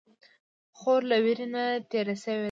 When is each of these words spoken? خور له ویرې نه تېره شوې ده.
خور 0.77 1.01
له 1.11 1.17
ویرې 1.23 1.47
نه 1.53 1.63
تېره 1.89 2.15
شوې 2.21 2.35
ده. 2.35 2.39